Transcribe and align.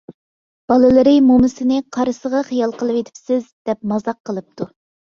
بالىلىرى 0.71 1.13
مومىسىنى 1.27 1.79
«قارىسىغا 1.99 2.43
خىيال 2.51 2.75
قىلىۋېتىپسىز»، 2.81 3.49
دەپ 3.71 3.89
مازاق 3.95 4.23
قىلىپتۇ. 4.31 4.73